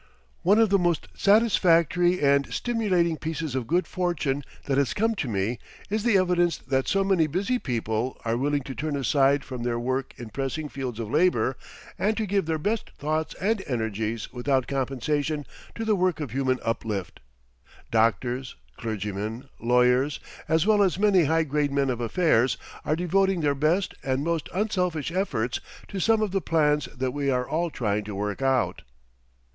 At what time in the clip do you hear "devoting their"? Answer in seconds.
22.95-23.53